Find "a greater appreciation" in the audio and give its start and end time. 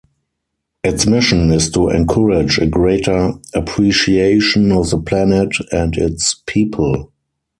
2.57-4.71